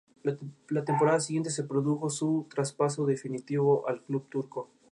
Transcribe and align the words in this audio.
La 0.71 0.83
temporada 0.83 1.19
siguiente 1.19 1.51
se 1.51 1.63
produjo 1.65 2.09
su 2.09 2.47
traspaso 2.49 3.05
definitivo 3.05 3.87
al 3.87 4.01
club 4.03 4.27
turco. 4.31 4.71